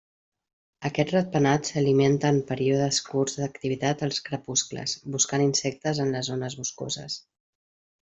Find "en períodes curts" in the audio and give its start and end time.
2.37-3.37